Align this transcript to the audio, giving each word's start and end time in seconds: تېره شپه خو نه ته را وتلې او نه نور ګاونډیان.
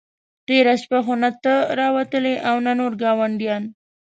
تېره 0.47 0.73
شپه 0.81 0.99
خو 1.05 1.13
نه 1.23 1.29
ته 1.43 1.53
را 1.77 1.87
وتلې 1.95 2.33
او 2.49 2.55
نه 2.65 2.71
نور 2.79 2.93
ګاونډیان. 3.01 3.63